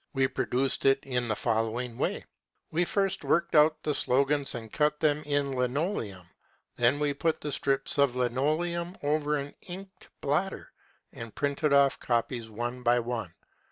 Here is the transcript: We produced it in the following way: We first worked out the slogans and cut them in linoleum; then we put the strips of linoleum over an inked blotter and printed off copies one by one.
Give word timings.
We 0.15 0.27
produced 0.27 0.83
it 0.85 0.97
in 1.03 1.27
the 1.27 1.35
following 1.35 1.95
way: 1.95 2.25
We 2.71 2.85
first 2.85 3.23
worked 3.23 3.53
out 3.53 3.83
the 3.83 3.93
slogans 3.93 4.55
and 4.55 4.73
cut 4.73 4.99
them 4.99 5.21
in 5.27 5.51
linoleum; 5.51 6.27
then 6.75 6.99
we 6.99 7.13
put 7.13 7.39
the 7.39 7.51
strips 7.51 7.99
of 7.99 8.15
linoleum 8.15 8.97
over 9.03 9.37
an 9.37 9.53
inked 9.67 10.09
blotter 10.19 10.73
and 11.13 11.35
printed 11.35 11.71
off 11.71 11.99
copies 11.99 12.49
one 12.49 12.81
by 12.81 12.97
one. 12.99 13.31